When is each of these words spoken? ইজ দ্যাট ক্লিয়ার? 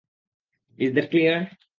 ইজ 0.79 0.89
দ্যাট 0.95 1.07
ক্লিয়ার? 1.11 1.39